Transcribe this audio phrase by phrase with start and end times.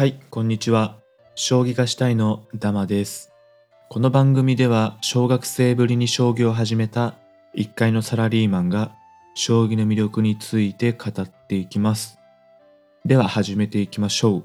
[0.00, 0.96] はい、こんにちは。
[1.34, 3.34] 将棋がしたいのダマです。
[3.90, 7.16] この番組では小学生ぶりに将棋を始めた
[7.52, 8.92] 一階のサラリーマンが
[9.34, 12.18] 将棋の魅力について語っていきます。
[13.04, 14.44] では始めていきましょう。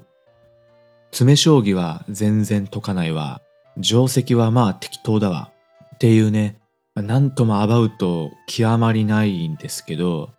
[1.10, 3.40] 詰将棋は全然解かないわ。
[3.80, 5.52] 定石はまあ適当だわ。
[5.94, 6.58] っていうね、
[6.94, 10.32] なんともアバウト極まりないんですけど、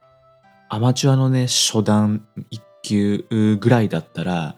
[0.69, 4.57] アマチュアのね、初段1級ぐらいだったら、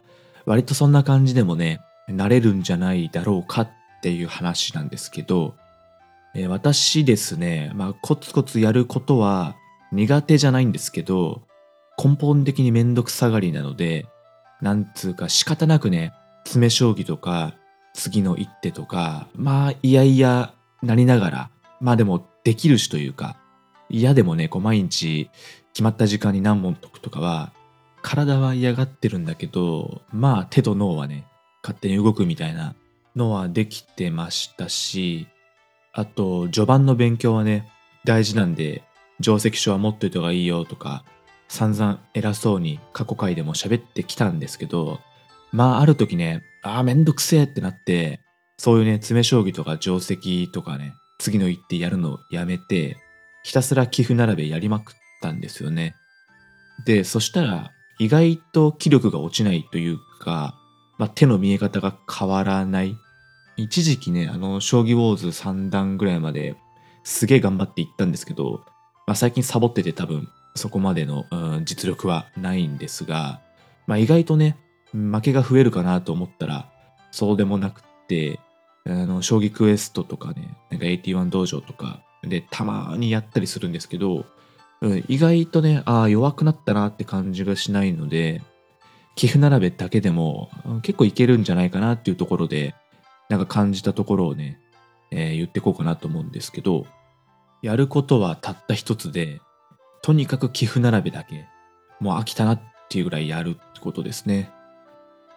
[0.49, 3.70] 割とそんな感じでもね、なれるんじゃないだろうかっ
[4.02, 5.53] ていう話なんですけど、
[6.34, 9.55] えー私ですね、まあ、コツコツやることは
[9.91, 11.44] 苦手じゃないんですけど、
[12.03, 14.08] 根本的にめんどくさがりなので、
[14.59, 16.13] なんつうか仕方なくね、
[16.45, 17.53] 詰将棋とか、
[17.94, 23.38] 次の一手とか、まあ、いやいやなりながら、まあでもできるしというか、
[23.88, 25.30] 嫌でもね、こう毎日
[25.73, 27.52] 決まった時間に何問解くとかは、
[28.02, 31.25] 体は嫌がってるんだけど、まあ手と脳はね、
[31.64, 32.75] 勝手に動くみたいな
[33.16, 35.28] のはできてましたし、
[35.94, 37.67] あと、序盤の勉強はね、
[38.05, 38.83] 大事なんで、
[39.22, 41.03] 定石書は持っといた方がいいよとか、
[41.47, 45.00] 散々偉そうに過去回でも喋ってきたんですけど、
[45.52, 48.22] まあある時ね、ああめんどくせえってなって、
[48.58, 52.97] そういうね、詰将棋とか定石とかね、次の一手やるのをやめて、
[53.44, 55.95] ひたすら棋譜並べやりまくったんですよね。
[56.86, 60.55] で、そしたら、意外と気力が落ちないというか、
[60.97, 62.95] まあ、手の見え方が変わらない。
[63.58, 66.55] 一時期ね、あの、将棋ウォーズ3段ぐらいまで
[67.03, 68.64] すげえ頑張っていったんですけど、
[69.05, 73.42] まあ、最近サボってて多分そこまでの、うん実力はないんですが、
[73.86, 74.58] まあ、意外とね、
[74.94, 76.70] 負けが増えるかなと思ったら、
[77.11, 78.39] そうでもなくて、
[78.86, 84.25] あの、将棋クエストとかね、なんか81道場とかでたまにやったりするんですけど、
[84.81, 88.41] うん、意外とね、ああ、弱くなったなって感じがしないので、
[89.16, 90.49] 棋譜並べだけでも
[90.81, 92.75] 結構いけるんじゃないかなっていうところで、
[93.27, 94.59] なんか感じたところをね、
[95.11, 96.86] えー言ってこうかなと思うんですけど、
[97.61, 99.42] やることはたった一つで、
[100.02, 101.45] とにかく棋譜並べだけ、
[101.99, 104.49] もう飽きたなっていうぐらいやるってことですね。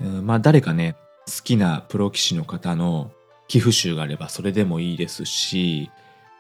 [0.01, 0.95] うんまあ誰かね、
[1.27, 3.11] 好きなプロ棋士の方の
[3.49, 5.91] 棋譜集があればそれでもいいですし、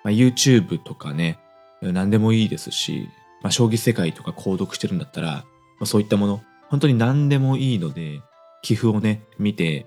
[0.04, 1.38] まあ、YouTube とかね、
[1.82, 3.08] 何でもいいですし、
[3.42, 5.44] まあ、将棋世界とか購読してるんだったら、ま
[5.80, 8.22] あ、そういったもの、本当に何でもいいので、
[8.64, 9.86] 棋譜をね、見て、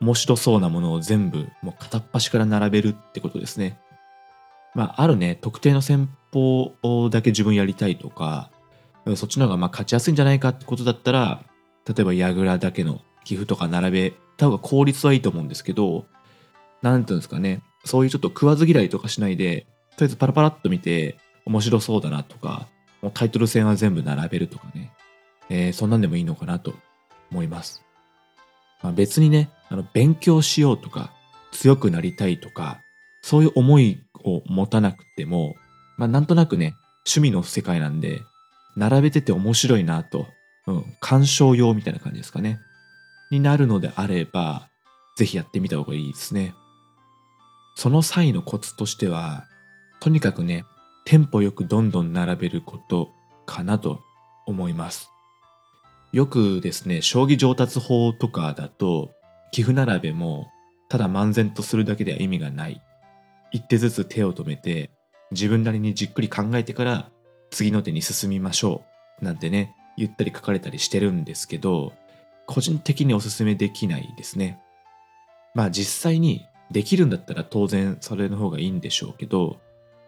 [0.00, 3.78] 面白そうなものを全部、もう片っ端から並べるってことですね。
[4.74, 6.74] まあ、あるね、特定の戦法
[7.10, 8.50] だけ自分やりたいとか、
[9.14, 11.44] そっちの方がまあ勝ちやすいんじゃないかってことだったら、
[11.88, 16.06] 例えば矢倉だけの棋譜とか並べた方が効率はいいと思うんですけど、
[16.82, 22.68] なんていうんですかね、そういうちょっと食わず嫌いとかしないで、とりあえずパラパラっと見て、面白そうだなとか、
[23.00, 24.92] もうタイトル戦は全部並べるとかね、
[25.48, 26.74] えーそんなんでもいいのかなと
[27.30, 27.82] 思います。
[28.82, 31.12] まあ、別にね、あの勉強しようとか、
[31.52, 32.80] 強くなりたいとか、
[33.22, 35.54] そういう思いを持たなくても、
[35.96, 36.74] まあ、なんとなくね、
[37.06, 38.22] 趣味の世界なんで、
[38.76, 40.26] 並べてて面白いなと、
[40.66, 42.60] うん、鑑賞用みたいな感じですかね。
[43.30, 44.68] になるのであれば、
[45.16, 46.54] ぜひやってみた方がいいですね。
[47.74, 49.44] その際のコツとしては、
[50.00, 50.64] とにかくね、
[51.06, 53.12] テンポよくどんどん並べること
[53.46, 54.00] かなと
[54.44, 55.08] 思います。
[56.12, 59.12] よくですね、将棋上達法とかだと、
[59.54, 60.48] 棋譜並べも
[60.88, 62.82] ただ漫然とするだけでは意味がない。
[63.52, 64.90] 一手ずつ手を止めて、
[65.30, 67.08] 自分なりにじっくり考えてから
[67.50, 68.82] 次の手に進みましょ
[69.22, 69.24] う。
[69.24, 71.92] なんてね、言ったり書かれたりしてるんですけど、
[72.46, 74.60] 個人的におすすめできないですね。
[75.54, 79.60] まあ実際にできるんだったら当然それの方がいいんでしょうけど、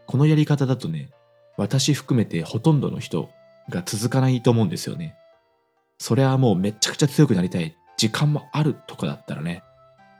[0.08, 1.10] このやり方だとね、
[1.58, 3.28] 私含めてほとんどの人
[3.68, 5.14] が続かないと思うんですよね。
[5.98, 9.62] それはもうめちゃくちゃ強くなりたい、時間もあるとかだったらね、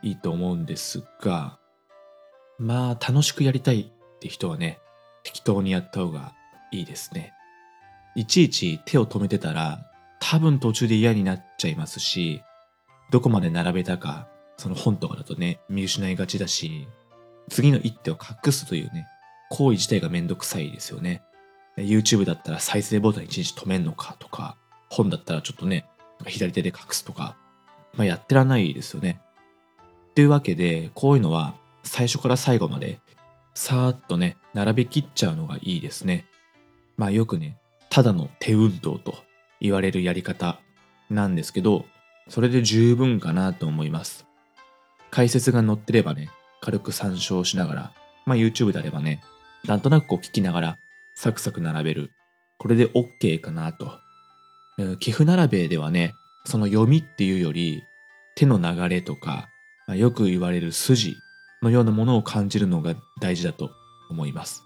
[0.03, 1.59] いいと思うんですが、
[2.59, 4.78] まあ楽しくやりたいって人はね、
[5.22, 6.34] 適当にやった方が
[6.70, 7.32] いいですね。
[8.15, 12.43] いちいち手を止めてたら、多分途中で嫌になっちゃいますし、
[13.11, 16.88] どこまで並べたか、その本とかだとね、見失いがちだし、
[17.49, 19.06] 次の一手を隠すというね、
[19.50, 21.22] 行為自体がめんどくさいですよね。
[21.76, 24.56] YouTube だったら再生ボタンいちいち止めんのかとか、
[24.90, 25.86] 本だったらちょっとね、
[26.26, 27.36] 左手で隠すとか、
[27.94, 29.20] まあやってらないですよね。
[30.14, 31.54] というわけで、こういうのは
[31.84, 33.00] 最初から最後まで、
[33.54, 36.26] さーっとね、並べきっちゃうのがいいですね。
[36.96, 37.58] まあよくね、
[37.90, 39.14] ただの手運動と
[39.60, 40.60] 言われるやり方
[41.10, 41.84] なんですけど、
[42.28, 44.26] それで十分かなと思います。
[45.10, 46.30] 解説が載ってればね、
[46.60, 47.92] 軽く参照しながら、
[48.26, 49.22] まあ YouTube であればね、
[49.69, 50.79] なんとなくこう聞きながら、
[51.15, 52.11] サクサク並べる。
[52.59, 53.93] これで OK かなと。
[54.79, 56.15] えー棋譜並べではね、
[56.47, 57.85] その読みっていうより、
[58.35, 59.50] 手の流れとか、
[59.87, 61.17] まあ、よく言われる筋
[61.61, 63.70] のようなものを感じるのが大事だと
[64.09, 64.62] 思います。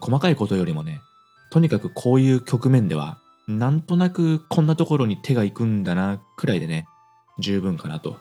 [0.00, 1.02] 細かいことよりもね、
[1.50, 6.86] とにかくこういう局面では、なんとなくこんなところに手が行くんだなくらいでね、
[7.38, 8.16] 十分かなと。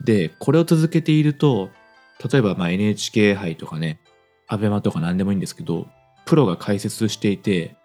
[0.00, 1.70] で、これを続けていると、
[2.30, 3.98] 例えばま NHK 杯とかね、
[4.46, 5.86] アベマとか何でもいいんですけど、
[6.24, 7.76] プロが解説していて、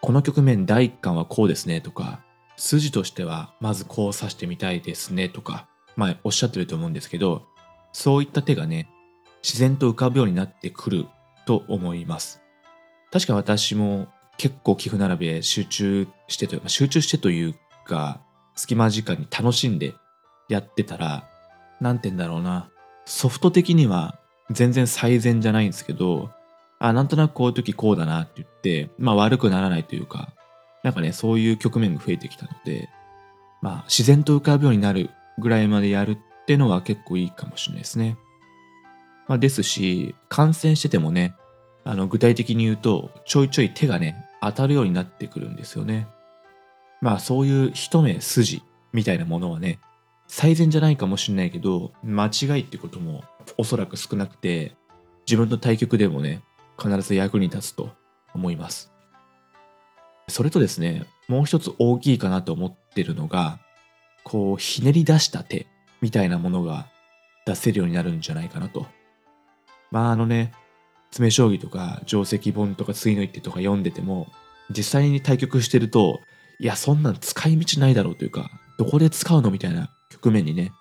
[0.00, 2.20] この局面第一巻はこうですねとか、
[2.56, 7.46] 筋としてはまずこう指してみたいですねとか、まあおっしゃってると思うんですけど、
[7.92, 8.88] そういった手がね、
[9.42, 11.06] 自然と浮かぶようになってくる
[11.46, 12.40] と思います。
[13.10, 17.54] 確か私も結構寄付並べ集中してというか、集中してという
[17.84, 18.20] か、
[18.54, 19.94] 隙間時間に楽しんで
[20.48, 21.28] やってたら、
[21.80, 22.70] なんて言うんだろうな、
[23.04, 24.18] ソフト的には
[24.50, 26.30] 全然最善じゃないんですけど、
[26.78, 30.32] あ、なんとなくこういう時こうだなって言って、まあ悪くならないというか、
[30.82, 32.88] なんかね、そういう局面が増えてきたので、
[33.60, 38.16] まあ自然と浮かぶようになるぐらいまでやるってのは結構いいかもしれないですね。
[39.28, 41.34] まあですし、感染しててもね、
[41.84, 46.08] あの具体的に言うと、ちょいちょい手がね、当たるようになってくるんですよね。
[47.00, 48.62] まあそういう一目筋
[48.92, 49.78] みたいなものはね、
[50.26, 53.22] 最善じゃないかもしれないけど、間違いってことも
[53.58, 54.74] おそらく少なくて、
[55.26, 56.42] 自分の対局でもね、
[56.80, 57.90] 必ず役に立つと
[58.34, 58.92] 思います。
[60.28, 63.58] それとですね、もう一つ大きいかなと思ってるのが、
[64.24, 65.66] こう、ひねり出した手
[66.00, 66.86] みたいなものが
[67.46, 68.86] 出せるようになるんじゃないかなと。
[69.90, 70.52] まああのね、
[71.10, 74.28] 詰将棋とか定石本とか次の一手とか読んでても、
[74.70, 76.20] 実際に対局してると、
[76.58, 80.72] いや、そんなん使い道ないだろうというか、どこで使うのみたいな局面にね、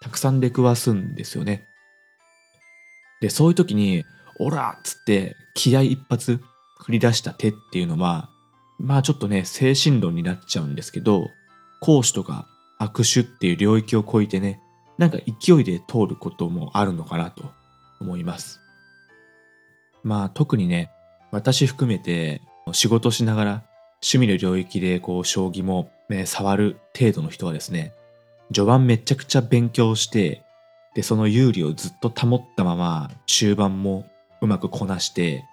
[0.00, 1.66] たくさん出くわすんですよね。
[3.20, 4.04] で、そういう時に、
[4.38, 6.40] オラっつって気合一発
[6.80, 8.30] 繰り出した手っていうのは、
[8.78, 11.28] まあちょっとね、精神論になっちゃうんですけど、
[11.80, 12.46] 講師とか
[12.80, 14.60] 握手っていう領域を超えてね、
[14.96, 17.44] なんか勢いで通ることもあるのかなと
[18.00, 18.60] 思います。
[20.02, 20.90] まあ特にね、
[21.30, 22.40] 私含めて
[22.72, 23.50] 仕事しながら
[24.02, 27.92] 趣味の領域でこう将棋も、ね、触る程度の人はですね、
[28.52, 30.42] 序盤めちゃくちゃ勉強して、
[30.98, 34.04] で、その有利をずっと保ったまま中盤も
[34.40, 35.44] うまくこなして、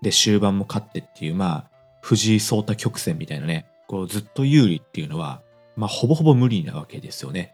[0.00, 1.70] で、終盤も勝ってっていう、まあ、
[2.02, 5.42] 藤井聡太曲線みたいなね、こうずっと有利っていうのは、
[5.74, 7.52] まあ、ほぼほぼ無理なわけですよね。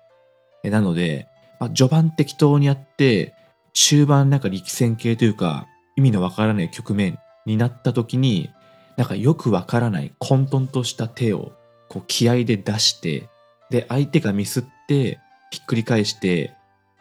[0.62, 1.26] なので、
[1.58, 3.32] まあ、序盤適当にやって、
[3.72, 8.50] 中盤なんか力戦系というか、意味のわからない局面になった時に、
[8.98, 11.52] なんかよくわからない混沌とした手を
[11.88, 13.30] こう気合で出して、
[13.70, 15.18] で、相手がミスって、
[15.50, 16.57] ひっくり返して、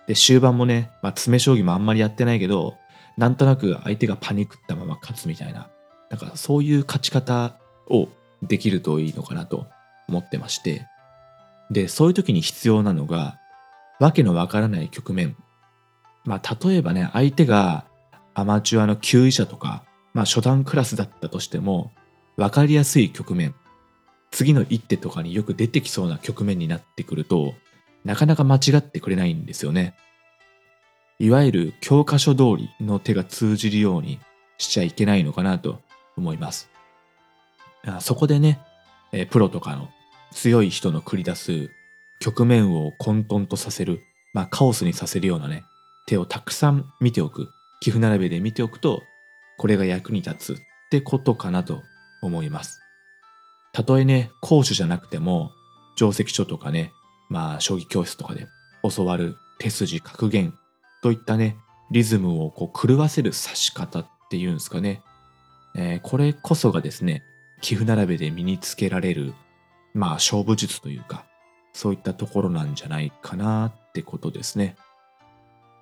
[0.07, 2.75] で、終盤もね、まあ、詰将棋もあんまりやってないけど、
[3.17, 5.69] なんとなく相手がパニクったまま勝つみたいな、
[6.09, 7.57] なんかそういう勝ち方
[7.89, 8.07] を
[8.41, 9.67] できるといいのかなと
[10.07, 10.85] 思ってまして、
[11.69, 13.37] で、そういう時に必要なのが、
[13.99, 15.35] わけのわからない局面。
[16.23, 17.85] まあ、例えばね、相手が
[18.33, 19.83] アマチュアの級位者とか、
[20.13, 21.91] まあ初段クラスだったとしても、
[22.37, 23.55] わかりやすい局面、
[24.31, 27.55] 次の一手とかによく出てきそうな局面になってくると、
[28.05, 29.95] なかなか間違ってくれないんですよね。
[31.19, 34.19] いわゆる教科書通りの手が通じるように
[34.57, 35.81] しちゃいけないのかなと
[36.15, 36.69] 思います。
[37.99, 38.59] そこでね、
[39.29, 39.89] プロとかの
[40.31, 41.69] 強い人の繰り出す
[42.19, 44.01] 局面を混沌とさせる、
[44.33, 45.63] まあカオスにさせるようなね、
[46.05, 47.49] 手をたくさん見ておく、
[47.79, 49.03] 寄付並べで見ておくと
[49.57, 51.81] これが役に立つってことかなと
[52.21, 52.79] 思います。
[53.73, 55.51] たとえね、講師じゃなくても、
[55.95, 56.93] 定石書とかね、
[57.29, 58.47] まあ、将棋教室とかで
[58.83, 60.53] 教わる手筋、格言
[61.01, 61.57] といったね、
[61.91, 65.01] リズムをこう狂わせる指し方っていうんですかね。
[65.75, 67.23] えー、これこそがですね、
[67.61, 69.33] 寄付並べで身につけられる、
[69.93, 71.25] まあ、勝負術というか、
[71.73, 74.75] そういったところなんじゃないかなってことですね。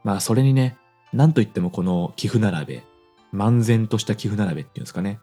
[0.03, 0.77] まあ、それにね、
[1.13, 2.83] なんといってもこの寄付並べ、
[3.33, 5.19] 漫然とした寄付並べっていうんですかね。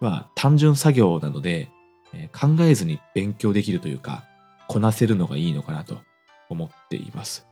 [0.00, 1.70] は単純作業なので、
[2.12, 4.24] えー、考えずに勉強できるというか、
[4.68, 5.98] こなせるのがいいのかなと
[6.48, 7.46] 思っています。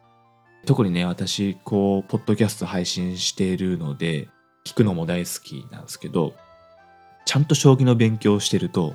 [0.66, 4.28] 特にね、私、こう、ポッドキャスト配信しているので、
[4.64, 6.34] 聞くのも大好きなんですけど、
[7.24, 8.94] ちゃんと将棋の勉強をしてると、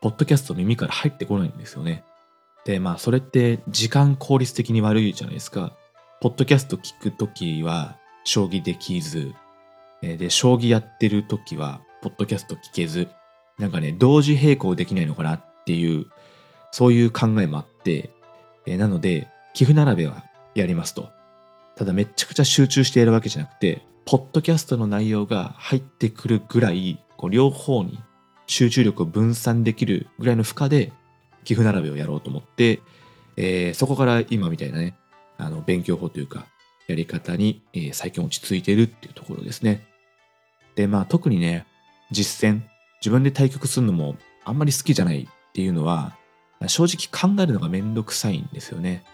[0.00, 2.04] ポッドキャスト耳から入ってこないんですよね。
[2.64, 5.72] で、まあ、それって時間効率的に悪いじゃないですか。
[6.20, 9.34] ポッドキャスト聞くときは、将棋できず、
[10.02, 13.08] で、将棋やってる時は、ポッドキャスト聞けず、
[13.58, 16.06] なんかね、同時並行できないのかなっていう、
[16.70, 18.10] そういう考えもあって、
[18.66, 21.08] えなので、寄付並べはやりますと。
[21.76, 27.98] ただめちゃくちゃ集中してやるわけじゃなくて、ポッドキャストの内容が入ってくるぐらい、こう両方に
[28.46, 30.92] 集中力を分散できるぐらいの負荷で
[31.44, 32.80] 寄付並べをやろうと思って、
[33.36, 34.96] えー、そこから今みたいなね、
[35.38, 36.46] あの、勉強法というか、
[36.86, 39.86] やり方に、えー、最近落ち着いているっていうところですね。
[40.76, 41.66] で、まあ特にね、
[42.10, 42.62] 実践、
[43.00, 46.16] 自分で対局するのもあんまり好きじゃないっていうのは、
[46.66, 49.04] 正直考えるのがめんどくさいんですよね。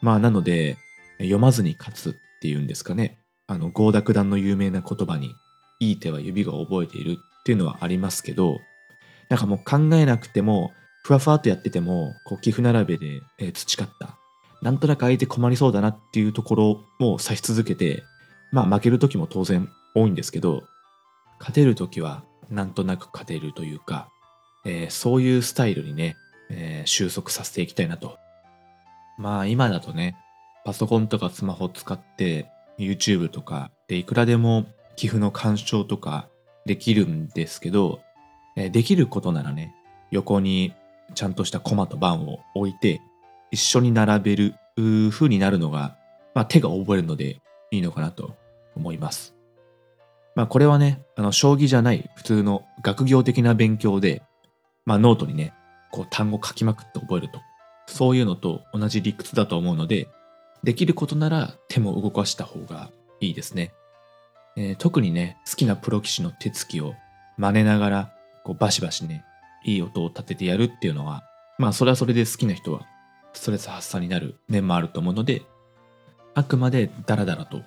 [0.00, 0.76] まあなので、
[1.18, 3.18] 読まずに勝つっていうんですかね。
[3.46, 5.34] あの、合田九段の有名な言葉に、
[5.80, 8.60] いい手は指が覚えているっていうのはありますけど、
[9.28, 14.16] なんかもう考えなくても、ふわふわっとやってても、こう、寄付並べで、えー、培った、
[14.62, 16.66] なんとなく相手困りそうだなっていうところ
[17.00, 18.04] を指し続けて、
[18.52, 20.64] まあ負ける時も当然多いんですけど、
[21.38, 24.08] 勝てる時はなんとなく勝てるというか、
[24.64, 26.16] えー、そういうスタイルにね、
[26.50, 28.18] えー、収束させていきたいなと。
[29.18, 30.16] まあ今だとね、
[30.64, 36.28] パソコンとかスマホ使って YouTube とかでいくらでも寄付の干渉とか
[36.66, 38.00] できるんですけど、
[38.56, 39.74] え、できることならね、
[40.10, 40.74] 横に
[41.14, 43.00] ちゃんとしたコマと番を置いて
[43.50, 44.54] 一緒に並べる
[45.10, 45.96] ふうになるのが、
[46.34, 47.40] まあ、手が覚えるので
[47.70, 48.34] いいのかなと
[48.76, 49.34] 思います。
[50.34, 54.22] まあこれはね、あの将棋じゃない普通の学業的な勉強で、
[54.84, 55.52] まあノートにね、
[55.90, 57.40] こう単語書きまくって覚えると。
[57.86, 60.08] そういうのと同じ理屈だと思うので、
[60.62, 62.90] できることなら手も動かした方が
[63.20, 63.72] いいですね。
[64.56, 66.94] えー、特にね、好きなプロ棋士の手つきを
[67.36, 68.12] 真似ながら、
[68.44, 69.24] こうバシバシね、
[69.64, 71.22] いい音を立ててやるっていうのは、
[71.58, 72.86] まあそれはそれで好きな人は
[73.32, 75.42] ストレス発散になる面もあると思うので、
[76.34, 77.62] あくまでダラダラと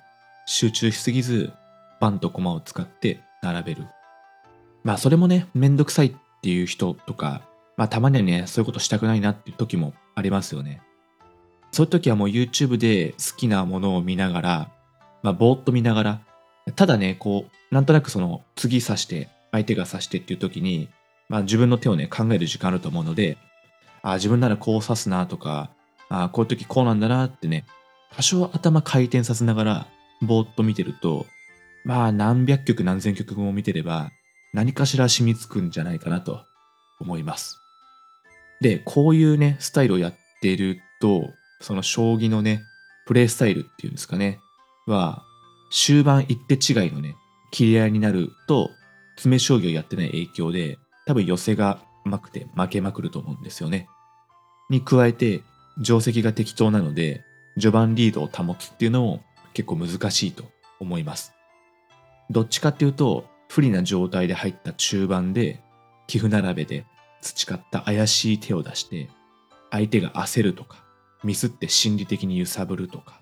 [0.46, 1.52] 集中しすぎず、
[2.00, 3.86] パンとコマを使って並べる。
[4.84, 7.42] まあそれもね、めんどくさいっていう人とか、
[7.76, 10.82] まあたまにはね、そういうことしたくないなっていう時もありますよね。
[11.70, 14.70] そういう時はもう YouTube で好きなものを見ながら、
[15.22, 16.20] まあぼーっと見ながら、
[16.76, 20.88] ただね、こう、なんとなくその次刺して、相手が刺してっていう時に、
[21.28, 23.38] まあ自分の手をね、考える時間あると思うので、
[24.02, 25.70] ああ自分ならこう刺すなとか、
[26.08, 27.64] あこういう時こうなんだなってね、
[28.14, 29.86] 多少頭回転させながら
[30.20, 31.26] ぼーっと見てると、
[31.84, 34.10] まあ何百曲何千曲も見てれば
[34.52, 36.42] 何かしら染みつくんじゃないかなと
[37.00, 37.61] 思います。
[38.62, 42.62] で、こういうね、スタイルをやってると、その将棋のね、
[43.06, 44.38] プレイスタイルっていうんですかね、
[44.86, 45.24] は、
[45.70, 47.16] 終盤一手違いのね、
[47.50, 48.70] 切り合いになると、
[49.16, 53.88] 詰将棋をやってない影響で、多分寄せがうまくて負けまくると思うんですよね。
[54.70, 55.42] に加えて、
[55.82, 60.44] 定石が適当なので、序盤リードを保つっていうのも結構難しいと
[60.78, 61.34] 思います。
[62.30, 65.60] どっちかっていうと、不利な状態で入った中盤で、
[66.06, 66.86] 寄付並べで
[67.22, 69.08] 培った怪しい手を出して、
[69.70, 70.84] 相手が焦るとか、
[71.24, 73.20] ミスって心理的に揺さぶるとか、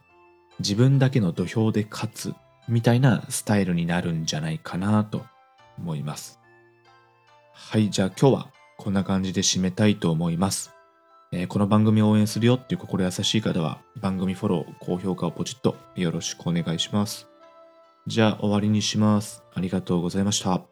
[0.58, 2.34] 自分だけの土俵で勝つ
[2.68, 5.24] みたいなスタイルになるんじゃないかなと
[5.78, 6.40] 思います。
[7.52, 10.72] はい、じゃあ今日はこんな感じで締めたいと思います。
[11.32, 17.28] えー、この番組を応援するよっていう心優しい方は番組フォロー、高評価をポチッとよろしくお願いします。
[18.06, 19.42] じゃあ終わりにします。
[19.54, 20.69] ありがとうございました。